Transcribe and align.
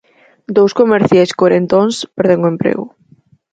Dous 0.55 0.71
comerciais 0.79 1.35
corentóns 1.41 1.93
perden 2.17 2.39
o 2.45 2.51
emprego. 2.53 2.85